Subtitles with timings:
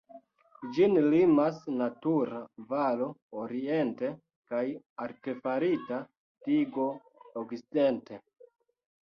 [0.75, 2.39] Ĝin limas natura
[2.71, 3.09] valo
[3.43, 4.09] oriente
[4.55, 4.63] kaj
[5.07, 6.01] artefarita
[6.49, 6.89] digo
[7.45, 8.21] okcidente.